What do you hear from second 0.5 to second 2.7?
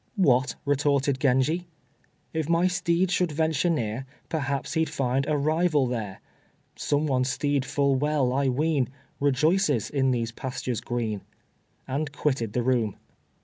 retorted Genji, "If my